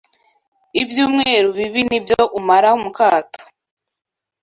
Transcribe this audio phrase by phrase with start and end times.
[0.81, 3.43] Ibyumweru bibi nibyo umara mukato